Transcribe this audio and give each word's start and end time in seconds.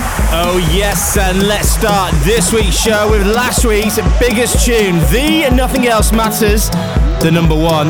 Oh, 0.00 0.58
yes, 0.72 1.16
and 1.16 1.46
let's 1.48 1.68
start 1.68 2.14
this 2.22 2.52
week's 2.52 2.78
show 2.78 3.10
with 3.10 3.26
last 3.26 3.64
week's 3.64 3.96
biggest 4.18 4.64
tune, 4.64 4.96
The 5.10 5.48
Nothing 5.52 5.86
Else 5.86 6.12
Matters, 6.12 6.70
the 7.20 7.30
number 7.32 7.54
one. 7.54 7.88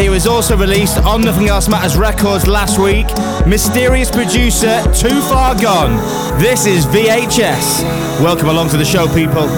It 0.00 0.08
was 0.08 0.26
also 0.26 0.56
released 0.56 0.98
on 0.98 1.22
Nothing 1.22 1.48
Else 1.48 1.68
Matters 1.68 1.96
Records 1.96 2.46
last 2.46 2.78
week. 2.78 3.06
Mysterious 3.46 4.10
producer, 4.10 4.82
Too 4.92 5.20
Far 5.22 5.60
Gone. 5.60 5.96
This 6.38 6.66
is 6.66 6.86
VHS. 6.86 7.82
Welcome 8.22 8.48
along 8.48 8.68
to 8.70 8.76
the 8.76 8.84
show, 8.84 9.06
people. 9.12 9.48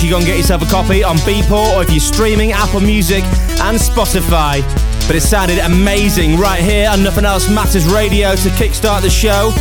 Sure 0.00 0.06
you 0.06 0.14
go 0.14 0.18
and 0.18 0.26
get 0.26 0.38
yourself 0.38 0.62
a 0.62 0.66
copy 0.66 1.04
on 1.04 1.16
Beatport 1.28 1.76
or 1.76 1.82
if 1.82 1.90
you're 1.90 2.00
streaming 2.00 2.52
Apple 2.52 2.80
Music 2.80 3.22
and 3.60 3.76
Spotify. 3.76 4.62
But 5.06 5.16
it 5.16 5.20
sounded 5.20 5.58
amazing 5.58 6.38
right 6.38 6.60
here 6.60 6.88
on 6.88 7.02
Nothing 7.02 7.26
Else 7.26 7.50
Matters 7.50 7.86
Radio 7.92 8.34
to 8.34 8.48
kickstart 8.56 9.02
the 9.02 9.10
show. 9.10 9.52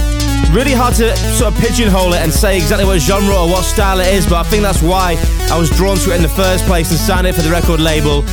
Really 0.55 0.71
hard 0.71 0.95
to 0.95 1.13
sort 1.35 1.53
of 1.53 1.59
pigeonhole 1.59 2.13
it 2.13 2.21
and 2.21 2.31
say 2.31 2.55
exactly 2.55 2.85
what 2.85 3.01
genre 3.01 3.35
or 3.35 3.49
what 3.49 3.65
style 3.65 3.99
it 3.99 4.07
is, 4.13 4.25
but 4.25 4.35
I 4.35 4.43
think 4.43 4.63
that's 4.63 4.81
why 4.81 5.17
I 5.51 5.59
was 5.59 5.69
drawn 5.71 5.97
to 5.97 6.13
it 6.13 6.15
in 6.15 6.21
the 6.21 6.29
first 6.29 6.65
place 6.65 6.89
and 6.89 6.99
signed 6.99 7.27
it 7.27 7.35
for 7.35 7.41
the 7.41 7.51
record 7.51 7.81
label. 7.81 8.23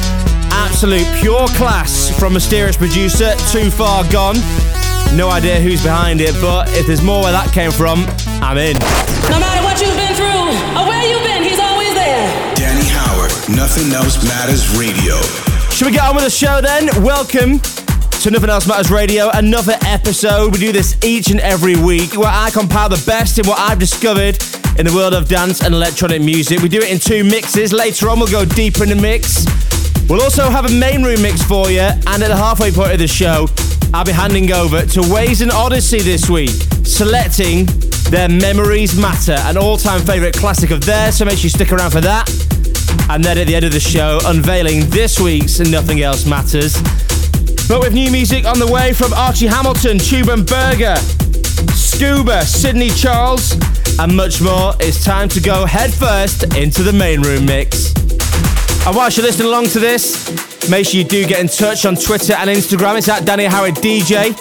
Absolute 0.55 1.07
pure 1.19 1.49
class 1.59 2.17
from 2.21 2.35
mysterious 2.35 2.77
producer 2.77 3.35
Too 3.51 3.69
Far 3.69 4.05
Gone. 4.13 4.37
No 5.17 5.29
idea 5.29 5.59
who's 5.61 5.83
behind 5.83 6.21
it, 6.21 6.35
but 6.41 6.69
if 6.71 6.87
there's 6.87 7.03
more 7.03 7.23
where 7.25 7.33
that 7.33 7.53
came 7.53 7.73
from, 7.73 8.07
I'm 8.39 8.59
in. 8.59 8.79
No 9.27 9.41
matter 9.43 9.65
what 9.65 9.81
you've 9.83 9.97
been 9.97 10.15
through 10.15 10.55
or 10.79 10.87
where 10.87 11.03
you've 11.03 11.25
been, 11.25 11.36
Nothing 13.49 13.93
Else 13.93 14.25
Matters 14.25 14.77
Radio. 14.77 15.21
Should 15.71 15.87
we 15.87 15.93
get 15.93 16.03
on 16.03 16.17
with 16.17 16.25
the 16.25 16.31
show 16.31 16.61
then? 16.61 16.87
Welcome 17.05 17.61
to 17.61 18.31
Nothing 18.33 18.51
Else 18.51 18.67
Matters 18.67 18.91
Radio, 18.91 19.31
another 19.35 19.77
episode. 19.87 20.53
We 20.53 20.59
do 20.59 20.73
this 20.73 20.97
each 21.05 21.31
and 21.31 21.39
every 21.39 21.77
week 21.77 22.17
where 22.17 22.29
I 22.29 22.51
compile 22.51 22.89
the 22.89 23.01
best 23.07 23.39
in 23.39 23.47
what 23.47 23.61
I've 23.61 23.79
discovered 23.79 24.37
in 24.81 24.85
the 24.85 24.93
world 24.93 25.15
of 25.15 25.29
dance 25.29 25.63
and 25.63 25.73
electronic 25.73 26.23
music. 26.23 26.61
We 26.61 26.69
do 26.69 26.81
it 26.81 26.91
in 26.91 26.99
two 26.99 27.23
mixes. 27.23 27.73
Later 27.73 28.11
on, 28.11 28.19
we'll 28.19 28.27
go 28.27 28.45
deeper 28.45 28.83
in 28.83 28.89
the 28.89 28.97
mix. 28.97 29.47
We'll 30.09 30.23
also 30.23 30.51
have 30.51 30.65
a 30.67 30.73
main 30.73 31.05
room 31.05 31.23
mix 31.23 31.41
for 31.41 31.71
you, 31.71 31.83
and 31.83 32.23
at 32.23 32.27
the 32.27 32.37
halfway 32.37 32.73
point 32.73 32.95
of 32.95 32.99
the 32.99 33.07
show, 33.07 33.47
I'll 33.95 34.05
be 34.05 34.11
handing 34.11 34.51
over 34.51 34.81
to 34.81 35.01
Waze 35.03 35.41
and 35.41 35.53
Odyssey 35.53 36.01
this 36.01 36.29
week, 36.29 36.51
selecting 36.83 37.67
their 38.11 38.29
Memories 38.29 38.99
Matter, 38.99 39.37
an 39.47 39.57
all 39.57 39.77
time 39.77 40.01
favourite 40.01 40.35
classic 40.35 40.73
of 40.73 40.85
theirs, 40.85 41.19
so 41.19 41.25
make 41.25 41.39
sure 41.39 41.45
you 41.45 41.51
stick 41.51 41.71
around 41.71 41.93
for 41.93 42.01
that. 42.01 42.29
And 43.09 43.25
then 43.25 43.39
at 43.39 43.47
the 43.47 43.55
end 43.55 43.65
of 43.65 43.73
the 43.73 43.81
show, 43.81 44.19
unveiling 44.25 44.89
this 44.91 45.21
week's 45.21 45.59
Nothing 45.61 46.03
Else 46.03 46.27
Matters. 46.27 46.75
But 47.69 47.81
with 47.81 47.95
new 47.95 48.11
music 48.11 48.45
on 48.45 48.59
the 48.59 48.67
way 48.67 48.93
from 48.93 49.13
Archie 49.13 49.47
Hamilton, 49.47 49.99
Tube 49.99 50.27
& 50.27 50.47
Berger, 50.47 50.97
Scuba, 51.75 52.45
Sydney 52.45 52.91
Charles, 52.91 53.53
and 53.99 54.17
much 54.17 54.41
more, 54.41 54.75
it's 54.81 55.05
time 55.05 55.29
to 55.31 55.41
go 55.41 55.67
headfirst 55.67 56.57
into 56.57 56.83
the 56.83 56.93
main 56.93 57.23
room 57.23 57.47
mix. 57.47 57.95
And 58.87 58.95
whilst 58.95 59.17
you're 59.17 59.27
listening 59.27 59.49
along 59.49 59.67
to 59.69 59.81
this, 59.81 60.69
make 60.71 60.87
sure 60.87 60.99
you 61.01 61.05
do 61.05 61.27
get 61.27 61.41
in 61.41 61.49
touch 61.49 61.87
on 61.87 61.97
Twitter 61.97 62.35
and 62.35 62.49
Instagram. 62.49 62.99
It's 62.99 63.09
at 63.09 63.25
Danny 63.25 63.45
Howard 63.45 63.75
DJ. 63.75 64.35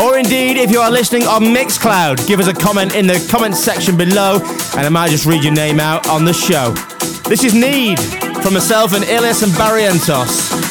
Or 0.00 0.18
indeed, 0.18 0.58
if 0.58 0.70
you 0.70 0.80
are 0.80 0.90
listening 0.90 1.22
on 1.24 1.42
Mixcloud, 1.42 2.26
give 2.28 2.38
us 2.38 2.48
a 2.48 2.52
comment 2.52 2.94
in 2.94 3.06
the 3.06 3.26
comments 3.30 3.58
section 3.58 3.96
below 3.96 4.38
and 4.76 4.86
I 4.86 4.88
might 4.90 5.10
just 5.10 5.24
read 5.24 5.42
your 5.42 5.54
name 5.54 5.80
out 5.80 6.06
on 6.06 6.24
the 6.24 6.34
show. 6.34 6.74
This 7.28 7.42
is 7.42 7.54
Need 7.54 7.98
from 8.42 8.54
myself 8.54 8.92
and 8.94 9.02
Ilias 9.02 9.42
and 9.42 9.50
Barrientos. 9.52 10.65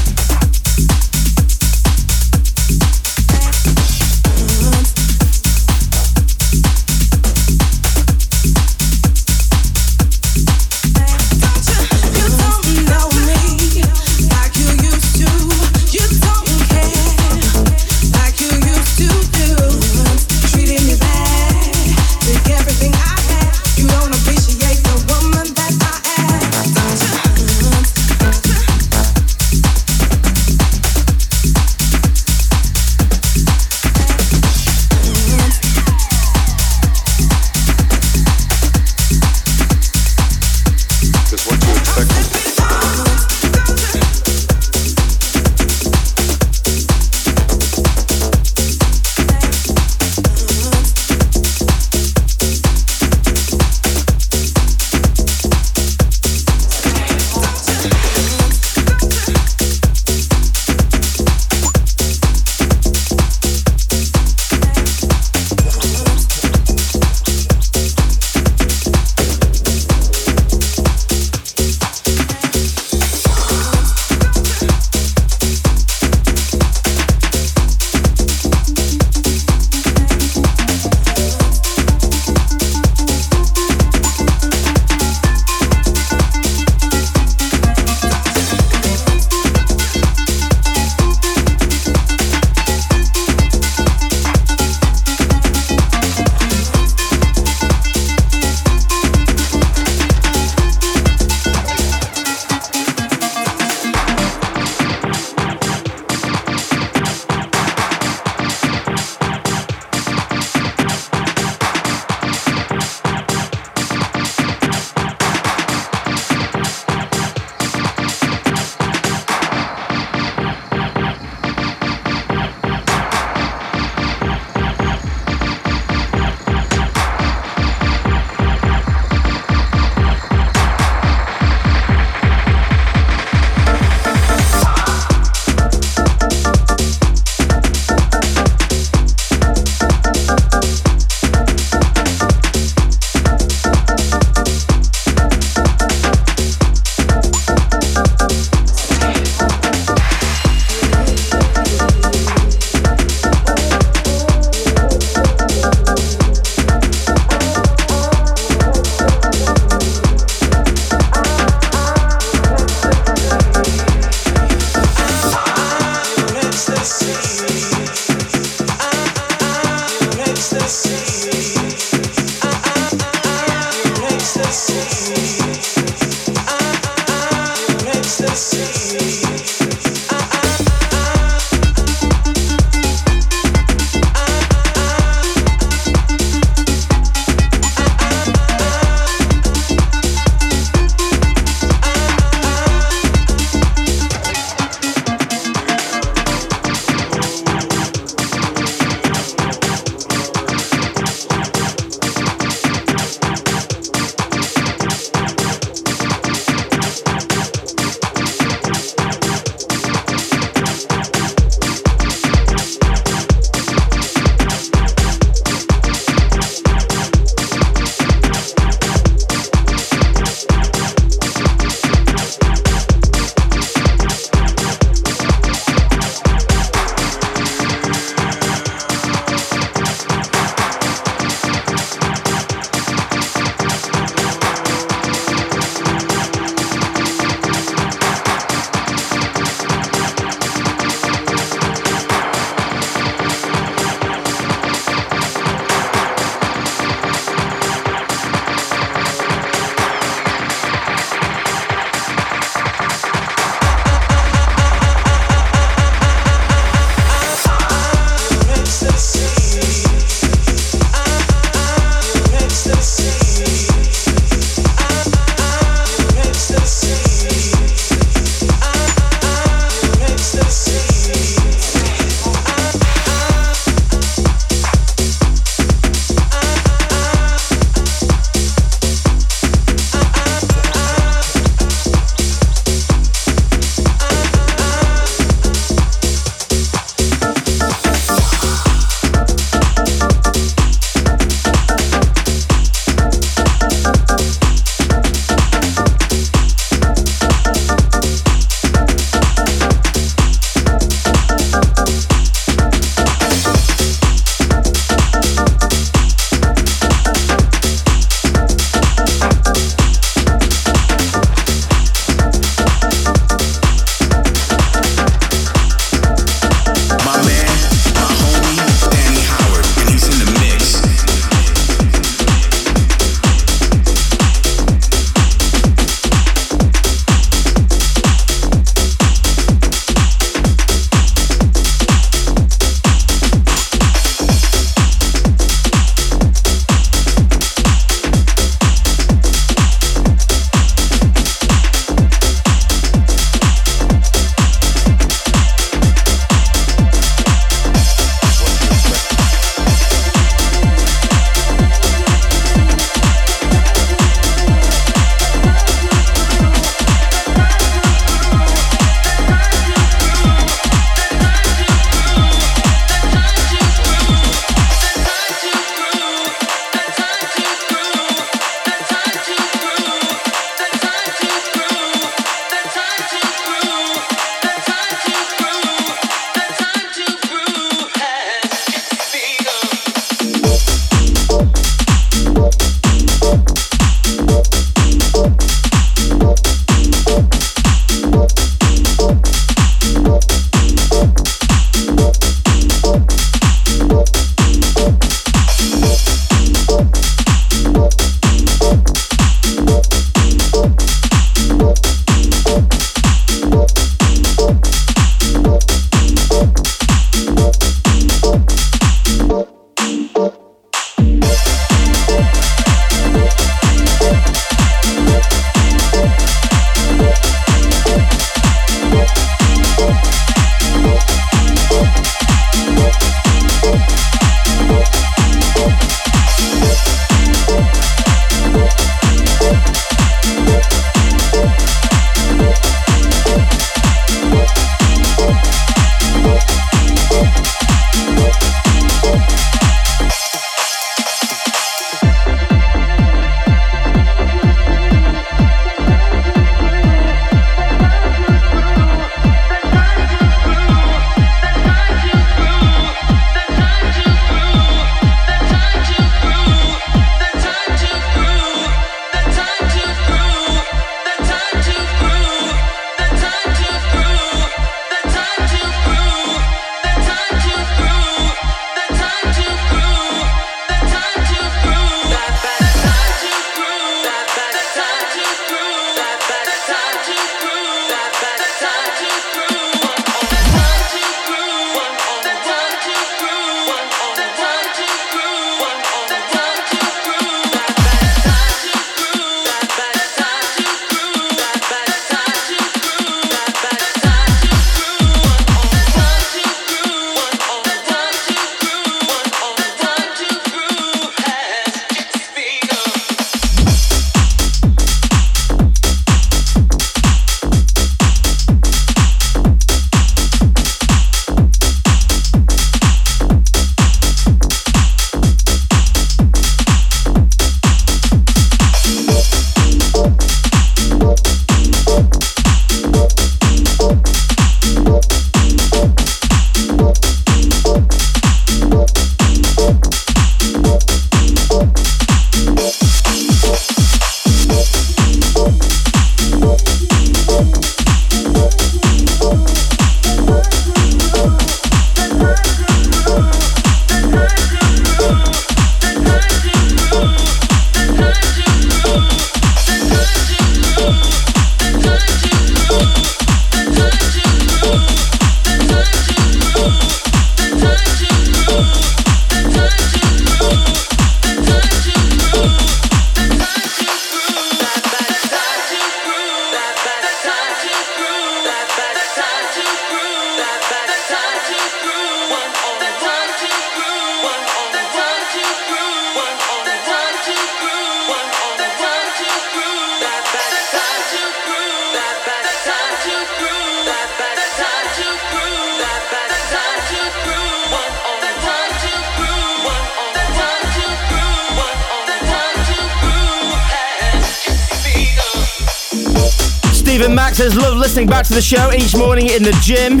Says, 597.38 597.54
love 597.54 597.76
listening 597.76 598.08
back 598.08 598.26
to 598.26 598.34
the 598.34 598.42
show 598.42 598.72
each 598.72 598.96
morning 598.96 599.28
in 599.28 599.44
the 599.44 599.54
gym. 599.62 600.00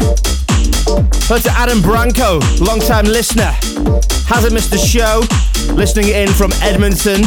Hello 1.30 1.38
to 1.38 1.50
Adam 1.54 1.80
Branco, 1.80 2.40
long-time 2.58 3.04
listener. 3.04 3.54
Hasn't 4.26 4.52
missed 4.52 4.72
the 4.72 4.76
show. 4.76 5.22
Listening 5.72 6.08
in 6.08 6.26
from 6.34 6.50
Edmonton. 6.62 7.22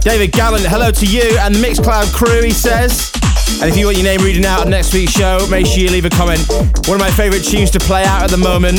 David 0.00 0.32
Gallant, 0.32 0.64
hello 0.64 0.90
to 0.92 1.04
you 1.04 1.36
and 1.40 1.54
the 1.54 1.60
Mixcloud 1.60 2.14
crew, 2.14 2.40
he 2.40 2.50
says. 2.50 3.12
And 3.60 3.68
if 3.68 3.76
you 3.76 3.84
want 3.84 3.98
your 3.98 4.06
name 4.06 4.22
reading 4.22 4.46
out 4.46 4.64
on 4.64 4.70
next 4.70 4.94
week's 4.94 5.12
show, 5.12 5.46
make 5.50 5.66
sure 5.66 5.84
you 5.84 5.90
leave 5.90 6.06
a 6.06 6.10
comment. 6.16 6.40
One 6.88 6.96
of 6.96 7.00
my 7.00 7.10
favourite 7.10 7.44
tunes 7.44 7.70
to 7.72 7.78
play 7.78 8.04
out 8.04 8.22
at 8.22 8.30
the 8.30 8.40
moment. 8.40 8.78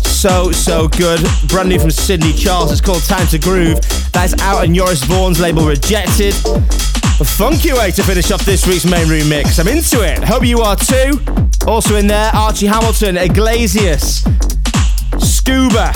So, 0.00 0.50
so 0.50 0.88
good. 0.88 1.20
Brand 1.48 1.68
new 1.68 1.78
from 1.78 1.90
Sydney 1.90 2.32
Charles. 2.32 2.72
It's 2.72 2.80
called 2.80 3.02
Time 3.04 3.26
to 3.26 3.38
Groove. 3.38 3.80
That's 4.12 4.32
out 4.40 4.64
on 4.64 4.74
Joris 4.74 5.04
Voorn's 5.04 5.40
label 5.40 5.66
Rejected. 5.66 6.32
A 7.20 7.24
funky 7.24 7.72
way 7.72 7.92
to 7.92 8.02
finish 8.02 8.32
off 8.32 8.44
this 8.44 8.66
week's 8.66 8.84
main 8.84 9.08
room 9.08 9.28
mix. 9.28 9.60
I'm 9.60 9.68
into 9.68 10.02
it. 10.02 10.24
Hope 10.24 10.44
you 10.44 10.58
are 10.62 10.74
too. 10.74 11.20
Also 11.64 11.94
in 11.94 12.08
there, 12.08 12.30
Archie 12.34 12.66
Hamilton, 12.66 13.16
Iglesias, 13.16 14.24
Scuba, 15.20 15.92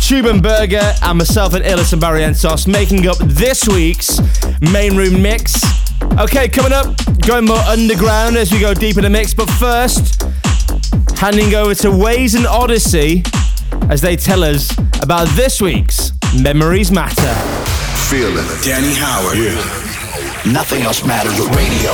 Tube 0.00 0.42
& 0.42 0.42
Berger, 0.42 0.94
and 1.02 1.18
myself 1.18 1.52
and 1.52 1.62
Illis 1.66 1.92
and 1.92 2.00
Barrientos 2.00 2.66
making 2.66 3.06
up 3.06 3.18
this 3.18 3.68
week's 3.68 4.20
main 4.62 4.96
room 4.96 5.20
mix. 5.20 5.54
Okay, 6.18 6.48
coming 6.48 6.72
up, 6.72 6.86
going 7.26 7.44
more 7.44 7.58
underground 7.58 8.36
as 8.38 8.50
we 8.50 8.58
go 8.58 8.72
deep 8.72 8.96
in 8.96 9.02
the 9.02 9.10
mix, 9.10 9.34
but 9.34 9.50
first, 9.50 10.22
handing 11.18 11.54
over 11.54 11.74
to 11.74 11.88
Waze 11.88 12.34
and 12.34 12.46
Odyssey 12.46 13.22
as 13.90 14.00
they 14.00 14.16
tell 14.16 14.42
us 14.44 14.70
about 15.02 15.28
this 15.36 15.60
week's 15.60 16.12
Memories 16.34 16.90
Matter. 16.90 17.34
Feel 18.08 18.34
it. 18.34 18.64
Danny 18.64 18.94
Howard. 18.94 19.36
Yeah. 19.36 19.81
Nothing 20.46 20.82
else 20.82 21.04
matters 21.06 21.38
with 21.38 21.54
radio. 21.54 21.92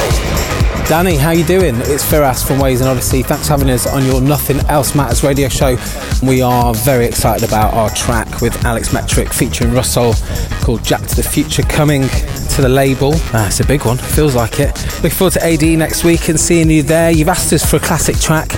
Danny, 0.88 1.16
how 1.16 1.32
you 1.32 1.44
doing? 1.44 1.74
It's 1.80 2.03
Firas 2.03 2.46
from 2.46 2.57
Waze 2.57 2.80
and 2.80 2.88
Odyssey. 2.88 3.22
Thanks 3.22 3.46
for 3.46 3.53
having 3.53 3.68
us 3.68 3.86
on 3.86 4.07
your 4.07 4.22
Nothing 4.22 4.59
Else 4.70 4.94
Matters 4.94 5.22
radio 5.22 5.51
show. 5.51 5.76
We 6.22 6.40
are 6.40 6.72
very 6.72 7.05
excited 7.05 7.46
about 7.46 7.74
our 7.74 7.90
track 7.90 8.40
with 8.40 8.64
Alex 8.64 8.90
Metric 8.90 9.34
featuring 9.34 9.74
Russell 9.74 10.14
called 10.62 10.82
Jack 10.82 11.03
to 11.09 11.16
the 11.16 11.22
Future 11.22 11.62
coming 11.64 12.09
to 12.09 12.62
the 12.62 12.70
label. 12.70 13.12
Uh, 13.34 13.44
it's 13.49 13.61
a 13.61 13.66
big 13.66 13.84
one, 13.84 13.99
feels 13.99 14.34
like 14.34 14.61
it. 14.61 14.74
Looking 15.03 15.11
forward 15.11 15.34
to 15.34 15.44
AD 15.44 15.62
next 15.78 16.05
week 16.05 16.30
and 16.30 16.40
seeing 16.40 16.70
you 16.70 16.82
there. 16.82 17.11
You've 17.11 17.28
asked 17.28 17.53
us 17.53 17.70
for 17.70 17.76
a 17.76 17.80
classic 17.80 18.16
track. 18.16 18.55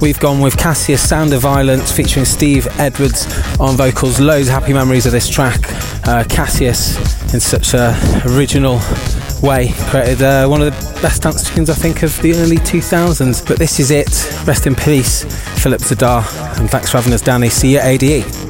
We've 0.00 0.18
gone 0.18 0.40
with 0.40 0.56
Cassius 0.56 1.08
Sound 1.08 1.32
of 1.32 1.42
Violence 1.42 1.92
featuring 1.92 2.24
Steve 2.24 2.66
Edwards 2.80 3.26
on 3.60 3.76
vocals. 3.76 4.18
Loads 4.18 4.48
of 4.48 4.54
happy 4.54 4.72
memories 4.72 5.06
of 5.06 5.12
this 5.12 5.28
track. 5.28 5.60
Uh, 6.08 6.24
Cassius 6.28 6.96
in 7.32 7.40
such 7.40 7.74
a 7.74 7.94
original 8.26 8.80
way 9.42 9.72
created 9.90 10.22
uh, 10.22 10.46
one 10.46 10.62
of 10.62 10.66
the 10.66 11.00
best 11.00 11.22
dance 11.22 11.48
tunes 11.48 11.70
I 11.70 11.74
think 11.74 12.02
of 12.02 12.20
the 12.22 12.34
early 12.34 12.56
2000s. 12.56 13.46
But 13.46 13.58
this 13.58 13.80
is 13.80 13.90
it. 13.90 14.08
Rest 14.46 14.66
in 14.66 14.74
peace, 14.74 15.24
Philip 15.62 15.80
Zdar. 15.80 16.24
And 16.58 16.70
thanks 16.70 16.90
for 16.90 16.98
having 16.98 17.12
us, 17.12 17.20
Danny. 17.20 17.48
See 17.48 17.72
you 17.72 17.78
at 17.78 18.02
ADE. 18.02 18.47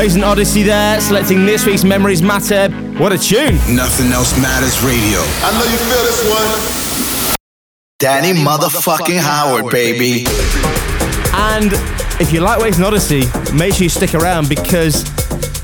Waze 0.00 0.14
and 0.14 0.24
Odyssey 0.24 0.62
there, 0.62 0.98
selecting 0.98 1.44
this 1.44 1.66
week's 1.66 1.84
Memories 1.84 2.22
Matter. 2.22 2.70
What 2.96 3.12
a 3.12 3.18
tune! 3.18 3.56
Nothing 3.76 4.10
else 4.12 4.34
matters 4.40 4.82
radio. 4.82 5.20
I 5.44 5.52
know 5.52 5.64
you 5.70 5.76
feel 5.76 6.02
this 6.04 6.24
one. 6.32 7.36
Danny 7.98 8.32
motherfucking 8.32 9.18
Howard, 9.18 9.70
baby. 9.70 10.24
And 11.34 11.72
if 12.18 12.32
you 12.32 12.40
like 12.40 12.62
Waze 12.62 12.76
and 12.76 12.86
Odyssey, 12.86 13.24
make 13.54 13.74
sure 13.74 13.82
you 13.82 13.90
stick 13.90 14.14
around 14.14 14.48
because 14.48 15.04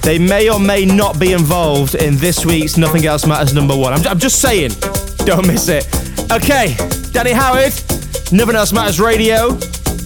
they 0.03 0.19
may 0.19 0.51
or 0.51 0.61
may 0.61 0.85
not 0.85 1.19
be 1.19 1.33
involved 1.33 1.95
in 1.95 2.17
this 2.17 2.45
week's 2.45 2.77
Nothing 2.77 3.07
Else 3.07 3.25
Matters 3.25 3.55
number 3.55 3.75
one. 3.75 3.95
I'm, 3.95 4.07
I'm 4.07 4.19
just 4.19 4.43
saying, 4.43 4.73
don't 5.25 5.47
miss 5.47 5.71
it. 5.71 5.87
Okay, 6.31 6.77
Danny 7.11 7.33
Howard, 7.33 7.73
Nothing 8.33 8.57
Else 8.57 8.75
Matters 8.75 9.01
Radio. 9.01 9.55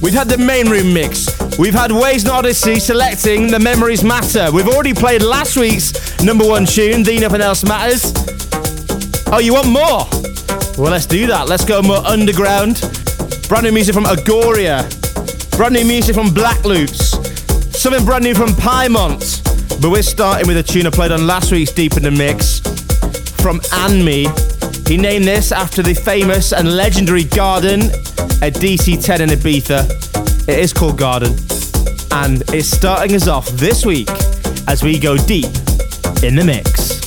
We've 0.01 0.15
had 0.15 0.29
the 0.29 0.39
main 0.39 0.69
room 0.69 0.95
mix. 0.95 1.30
We've 1.61 1.75
had 1.75 1.91
Waze 1.91 2.23
and 2.23 2.31
Odyssey 2.31 2.81
selecting 2.81 3.49
the 3.49 3.61
Memories 3.61 4.03
Matter. 4.03 4.51
We've 4.51 4.67
already 4.67 4.95
played 4.95 5.21
last 5.21 5.59
week's 5.59 6.19
number 6.25 6.49
one 6.49 6.65
tune, 6.65 7.03
The 7.03 7.19
Nothing 7.19 7.43
Else 7.43 7.65
Matters. 7.65 8.15
Oh, 9.27 9.41
you 9.41 9.53
want 9.53 9.67
more? 9.67 10.09
Well, 10.79 10.91
let's 10.91 11.05
do 11.05 11.27
that. 11.27 11.51
Let's 11.51 11.67
go 11.67 11.83
more 11.83 11.99
underground. 11.99 12.81
Brand 13.47 13.65
new 13.65 13.73
music 13.73 13.95
from 13.95 14.05
Agoria. 14.05 14.89
Brand 15.59 15.75
new 15.75 15.85
music 15.85 16.15
from 16.15 16.33
Black 16.33 16.65
Loops. 16.65 17.11
Something 17.79 18.07
brand 18.07 18.25
new 18.25 18.35
from 18.35 18.55
Piemont. 18.55 19.43
But 19.83 19.91
we're 19.91 20.03
starting 20.03 20.47
with 20.49 20.57
a 20.57 20.63
tune 20.63 20.87
I 20.87 20.91
played 20.91 21.13
on 21.13 21.27
last 21.27 21.53
week's 21.53 21.73
Deep 21.73 21.99
in 21.99 22.05
the 22.05 22.11
Mix 22.11 22.61
from 23.43 23.61
Anme. 23.75 24.33
He 24.87 24.97
named 24.97 25.27
this 25.27 25.53
after 25.53 25.83
the 25.83 25.93
famous 25.93 26.55
and 26.55 26.75
legendary 26.75 27.25
garden 27.25 27.83
at 28.41 28.55
DC 28.55 29.05
10 29.05 29.21
in 29.21 29.29
Ibiza. 29.29 30.30
It 30.51 30.59
is 30.59 30.73
called 30.73 30.99
Garden. 30.99 31.37
And 32.11 32.43
it's 32.49 32.67
starting 32.67 33.15
us 33.15 33.29
off 33.29 33.47
this 33.51 33.87
week 33.87 34.11
as 34.67 34.83
we 34.83 34.99
go 34.99 35.17
deep 35.17 35.47
in 36.25 36.35
the 36.35 36.43
mix. 36.45 37.00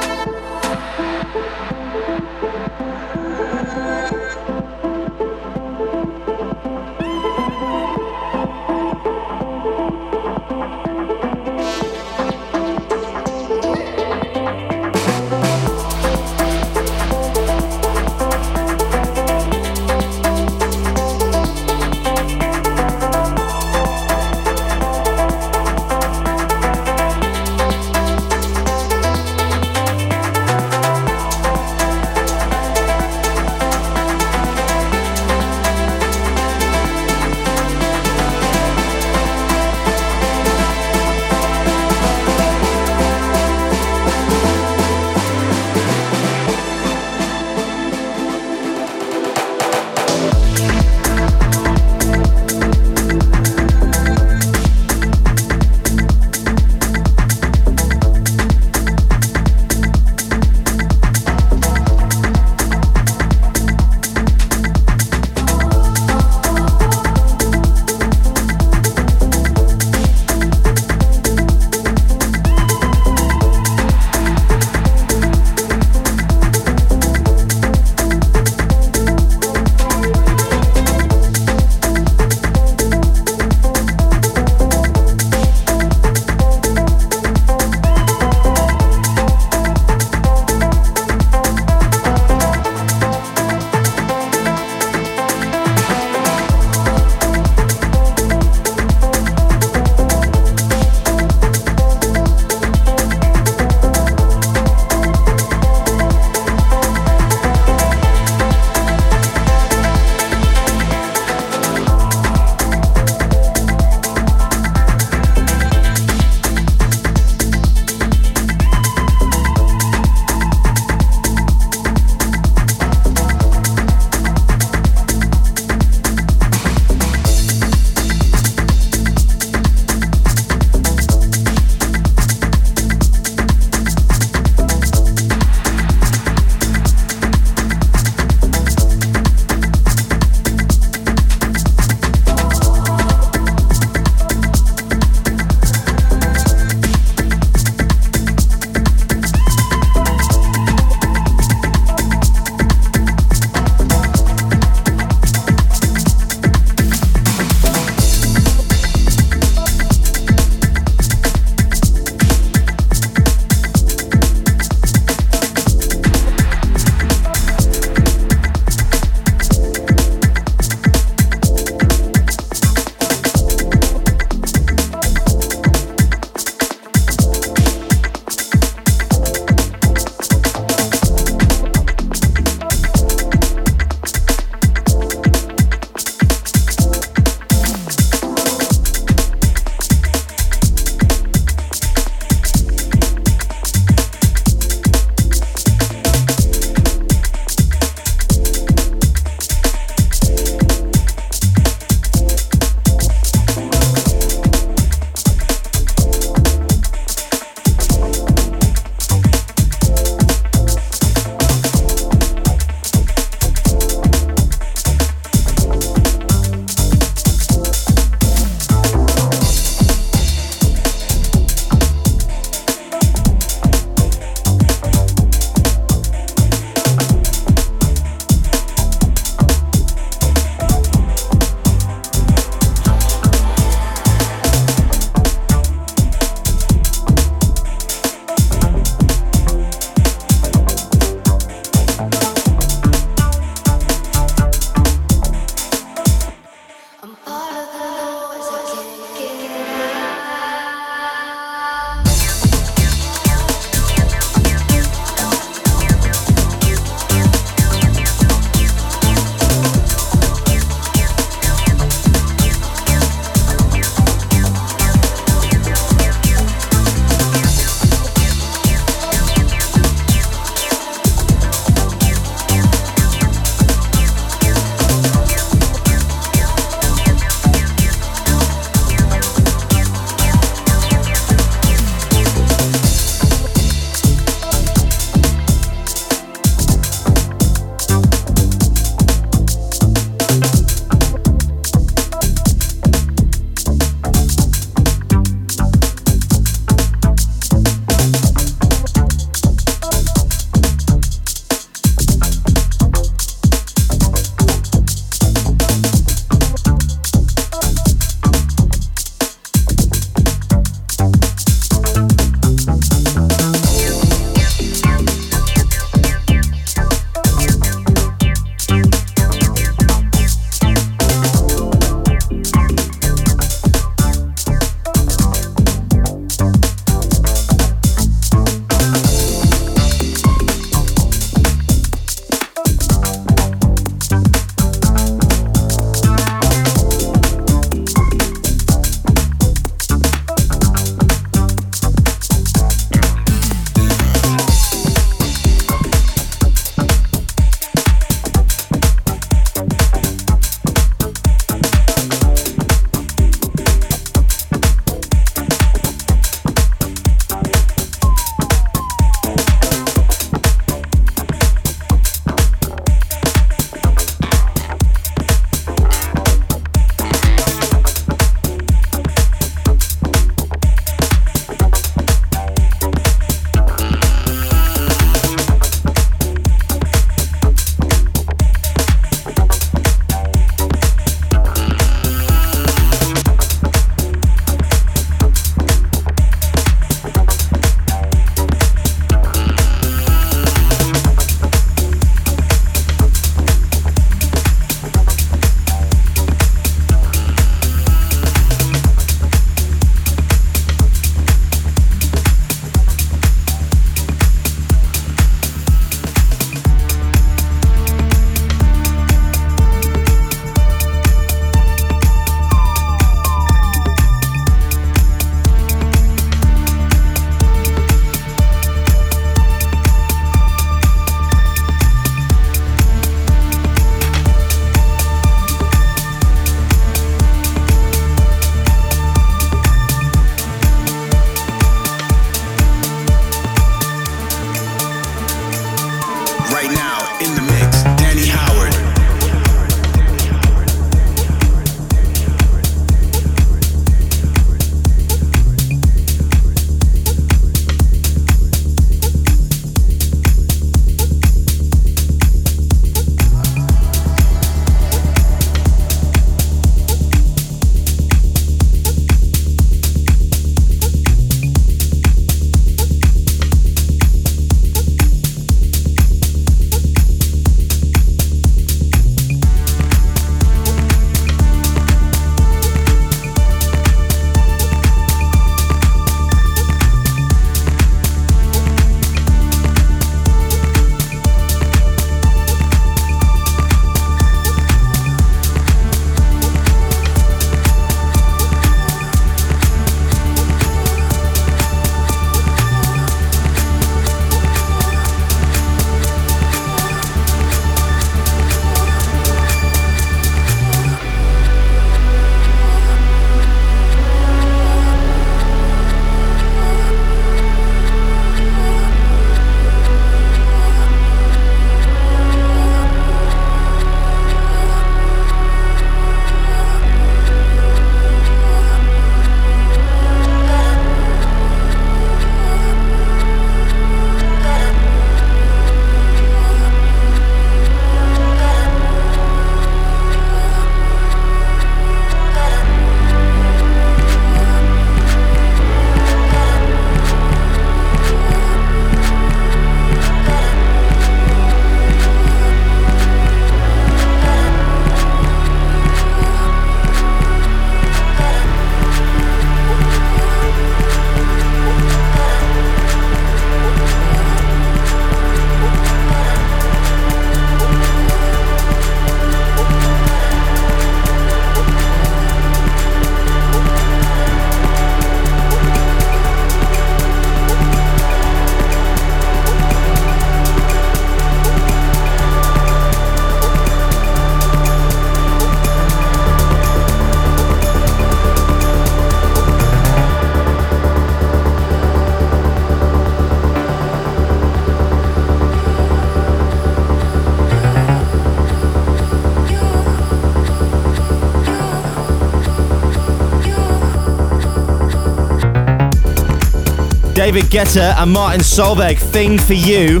David 597.32 597.48
Guetta 597.48 597.94
and 597.96 598.10
Martin 598.10 598.40
Solveig, 598.40 598.98
Thing 598.98 599.38
for 599.38 599.54
You, 599.54 600.00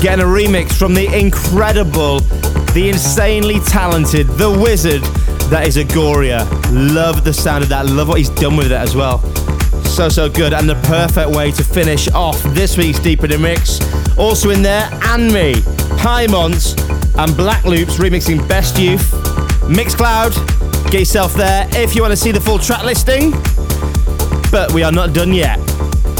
getting 0.00 0.24
a 0.24 0.26
remix 0.26 0.72
from 0.72 0.94
the 0.94 1.06
incredible, 1.14 2.20
the 2.72 2.88
insanely 2.88 3.60
talented, 3.60 4.26
the 4.28 4.50
wizard 4.50 5.02
that 5.50 5.66
is 5.66 5.76
Agoria. 5.76 6.48
Love 6.72 7.22
the 7.22 7.34
sound 7.34 7.64
of 7.64 7.68
that, 7.68 7.84
love 7.84 8.08
what 8.08 8.16
he's 8.16 8.30
done 8.30 8.56
with 8.56 8.68
it 8.68 8.72
as 8.72 8.96
well. 8.96 9.18
So, 9.84 10.08
so 10.08 10.30
good, 10.30 10.54
and 10.54 10.66
the 10.66 10.76
perfect 10.86 11.28
way 11.36 11.50
to 11.52 11.62
finish 11.62 12.08
off 12.12 12.42
this 12.54 12.78
week's 12.78 12.98
Deep 12.98 13.22
in 13.24 13.30
the 13.32 13.38
Mix. 13.38 13.78
Also 14.16 14.48
in 14.48 14.62
there, 14.62 14.88
Anme, 15.02 15.60
Monts, 16.30 16.80
and 17.18 17.36
Black 17.36 17.66
Loops 17.66 17.98
remixing 17.98 18.48
Best 18.48 18.78
Youth. 18.78 19.10
Mixcloud, 19.68 20.32
get 20.90 21.00
yourself 21.00 21.34
there 21.34 21.68
if 21.72 21.94
you 21.94 22.00
want 22.00 22.12
to 22.12 22.16
see 22.16 22.32
the 22.32 22.40
full 22.40 22.58
track 22.58 22.84
listing. 22.84 23.32
But 24.50 24.72
we 24.72 24.82
are 24.82 24.92
not 24.92 25.12
done 25.12 25.34
yet. 25.34 25.73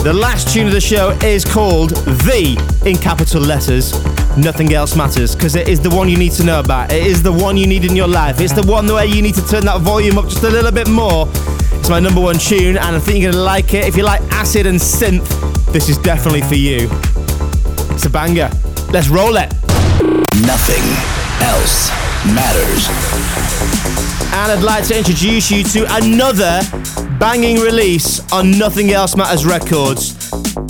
The 0.05 0.13
last 0.13 0.53
tune 0.53 0.67
of 0.67 0.75
the 0.75 0.83
show 0.83 1.13
is 1.23 1.47
called 1.47 1.93
The, 2.27 2.83
in 2.85 2.95
capital 2.95 3.41
letters, 3.41 3.95
Nothing 4.37 4.75
Else 4.75 4.95
Matters, 4.95 5.35
because 5.35 5.57
it 5.57 5.67
is 5.67 5.81
the 5.81 5.89
one 5.89 6.11
you 6.11 6.19
need 6.19 6.33
to 6.33 6.45
know 6.45 6.61
about. 6.61 6.93
It 6.93 7.07
is 7.07 7.23
the 7.23 7.33
one 7.33 7.57
you 7.57 7.67
need 7.67 7.87
in 7.87 7.97
your 7.97 8.07
life. 8.07 8.39
It's 8.39 8.53
the 8.53 8.71
one 8.71 8.87
where 8.87 9.07
you 9.07 9.23
need 9.23 9.35
to 9.37 9.47
turn 9.47 9.65
that 9.65 9.81
volume 9.81 10.19
up 10.19 10.27
just 10.27 10.43
a 10.43 10.51
little 10.51 10.73
bit 10.73 10.91
more. 10.91 11.27
It's 11.73 11.89
my 11.89 12.01
number 12.01 12.21
one 12.21 12.37
tune, 12.37 12.77
and 12.77 12.95
I 12.95 12.99
think 12.99 13.23
you're 13.23 13.33
to 13.33 13.39
like 13.39 13.73
it. 13.73 13.87
If 13.87 13.97
you 13.97 14.03
like 14.03 14.21
acid 14.25 14.67
and 14.67 14.79
synth, 14.79 15.27
this 15.73 15.89
is 15.89 15.97
definitely 15.97 16.43
for 16.43 16.57
you. 16.57 16.87
It's 17.95 18.05
a 18.05 18.11
banger. 18.11 18.51
Let's 18.91 19.09
roll 19.09 19.37
it. 19.37 19.51
Nothing 20.45 20.85
else 21.41 22.04
matters. 22.33 22.89
And 24.33 24.53
I'd 24.53 24.63
like 24.63 24.87
to 24.89 24.97
introduce 24.97 25.51
you 25.51 25.63
to 25.65 25.87
another 25.97 26.61
banging 27.19 27.59
release 27.59 28.21
on 28.33 28.51
Nothing 28.51 28.93
Else 28.93 29.17
Matters 29.17 29.45
Records. 29.47 30.15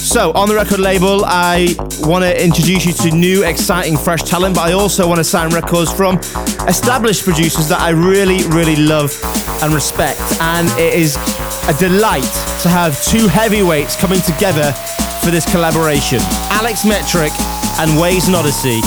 So, 0.03 0.33
on 0.33 0.49
the 0.49 0.55
record 0.55 0.81
label, 0.81 1.25
I 1.25 1.75
want 2.01 2.25
to 2.25 2.45
introduce 2.45 2.85
you 2.85 2.93
to 2.93 3.11
new, 3.11 3.43
exciting, 3.45 3.97
fresh 3.97 4.23
talent, 4.23 4.55
but 4.55 4.69
I 4.69 4.73
also 4.73 5.09
want 5.09 5.19
to 5.19 5.25
sign 5.25 5.51
records 5.51 5.93
from 5.93 6.19
established 6.69 7.25
producers 7.25 7.69
that 7.69 7.81
I 7.81 7.91
really, 7.91 8.47
really 8.49 8.77
love 8.77 9.13
and 9.63 9.73
respect. 9.73 10.21
And 10.41 10.69
it 10.79 10.95
is 10.95 11.17
a 11.69 11.75
delight 11.79 12.31
to 12.63 12.69
have 12.69 13.03
two 13.05 13.29
heavyweights 13.29 13.97
coming 13.97 14.21
together 14.21 14.73
for 15.25 15.31
this 15.31 15.51
collaboration 15.51 16.19
Alex 16.53 16.85
Metric 16.85 17.33
and 17.81 17.91
Waze 17.97 18.27
and 18.27 18.37
Odyssey, 18.37 18.81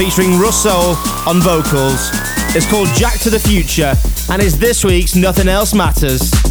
featuring 0.00 0.38
Russell 0.38 0.96
on 1.28 1.42
vocals. 1.42 2.08
It's 2.56 2.66
called 2.70 2.88
Jack 2.94 3.18
to 3.20 3.28
the 3.28 3.38
Future 3.38 3.92
and 4.32 4.40
is 4.40 4.58
this 4.58 4.82
week's 4.82 5.14
Nothing 5.14 5.46
Else 5.46 5.74
Matters. 5.74 6.49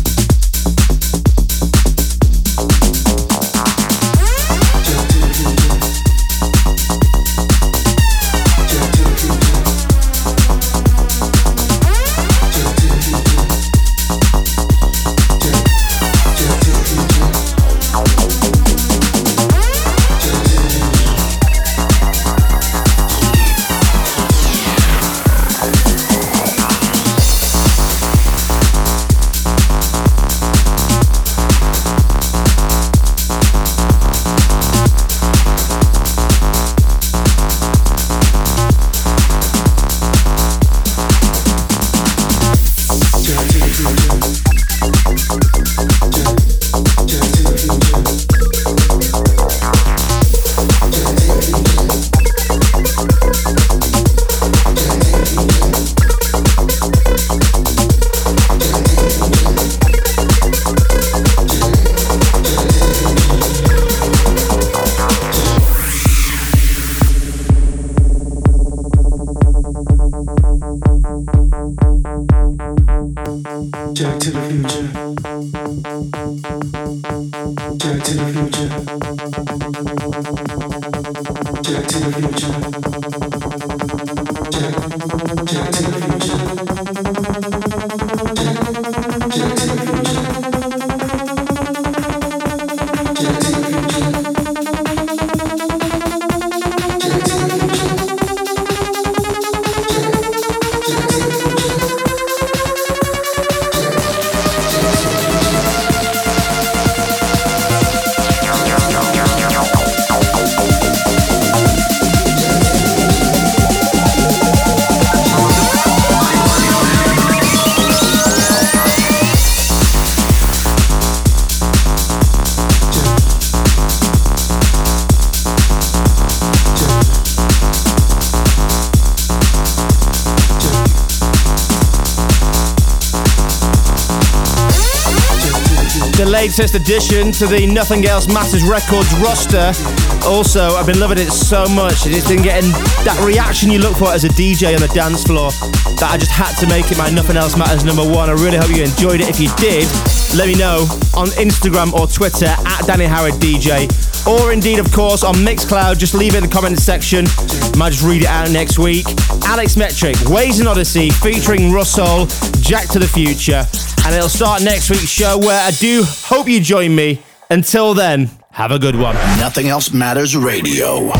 Latest 136.39 136.73
addition 136.73 137.33
to 137.33 137.47
the 137.47 137.67
Nothing 137.67 138.05
Else 138.05 138.31
Matters 138.31 138.63
Records 138.63 139.11
roster. 139.19 139.75
Also, 140.23 140.71
I've 140.79 140.85
been 140.85 140.97
loving 140.97 141.17
it 141.17 141.31
so 141.31 141.67
much, 141.67 142.07
it's 142.07 142.29
been 142.29 142.41
getting 142.41 142.71
that 143.03 143.19
reaction 143.27 143.69
you 143.69 143.79
look 143.79 143.97
for 143.97 144.07
as 144.07 144.23
a 144.23 144.29
DJ 144.29 144.73
on 144.73 144.79
the 144.79 144.87
dance 144.95 145.25
floor 145.25 145.51
that 145.99 146.07
I 146.07 146.17
just 146.17 146.31
had 146.31 146.55
to 146.63 146.67
make 146.71 146.89
it 146.93 146.97
my 146.97 147.09
Nothing 147.09 147.35
Else 147.35 147.57
Matters 147.57 147.83
number 147.83 148.07
one. 148.07 148.29
I 148.29 148.39
really 148.39 148.55
hope 148.55 148.71
you 148.71 148.87
enjoyed 148.87 149.19
it. 149.19 149.27
If 149.27 149.35
you 149.43 149.51
did, 149.59 149.83
let 150.31 150.47
me 150.47 150.55
know 150.55 150.87
on 151.11 151.27
Instagram 151.35 151.91
or 151.91 152.07
Twitter 152.07 152.55
at 152.55 152.87
Danny 152.87 153.03
Howard 153.03 153.35
DJ, 153.43 153.91
or 154.23 154.55
indeed, 154.55 154.79
of 154.79 154.87
course, 154.93 155.27
on 155.27 155.35
Mixcloud. 155.43 155.99
Just 155.99 156.15
leave 156.15 156.35
it 156.35 156.37
in 156.39 156.47
the 156.47 156.55
comments 156.55 156.87
section. 156.87 157.27
Might 157.75 157.91
just 157.91 158.07
read 158.07 158.23
it 158.23 158.31
out 158.31 158.49
next 158.49 158.79
week. 158.79 159.03
Alex 159.43 159.75
Metric, 159.75 160.15
Waze 160.31 160.63
and 160.63 160.71
Odyssey, 160.71 161.09
featuring 161.09 161.73
Russell, 161.75 162.31
Jack 162.63 162.87
to 162.95 162.99
the 162.99 163.11
Future 163.11 163.67
and 164.09 164.17
it'll 164.17 164.27
start 164.27 164.63
next 164.63 164.89
week's 164.89 165.03
show 165.03 165.37
where 165.37 165.63
I 165.63 165.69
do 165.69 166.01
hope 166.03 166.47
you 166.47 166.59
join 166.59 166.95
me. 166.95 167.21
Until 167.51 167.93
then, 167.93 168.31
have 168.49 168.71
a 168.71 168.79
good 168.79 168.95
one. 168.95 169.13
Nothing 169.37 169.67
else 169.67 169.93
matters 169.93 170.35
radio. 170.35 171.11